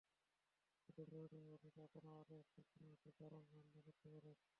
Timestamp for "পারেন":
4.13-4.35